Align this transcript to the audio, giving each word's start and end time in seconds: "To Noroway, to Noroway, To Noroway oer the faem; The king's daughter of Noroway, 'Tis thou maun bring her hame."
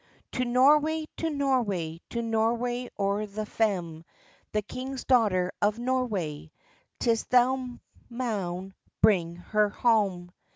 "To 0.31 0.43
Noroway, 0.45 1.05
to 1.17 1.27
Noroway, 1.27 1.99
To 2.09 2.23
Noroway 2.23 2.89
oer 2.99 3.27
the 3.27 3.45
faem; 3.45 4.03
The 4.51 4.63
king's 4.63 5.03
daughter 5.03 5.51
of 5.61 5.77
Noroway, 5.77 6.49
'Tis 6.99 7.25
thou 7.25 7.77
maun 8.09 8.73
bring 9.03 9.35
her 9.35 9.69
hame." 9.69 10.31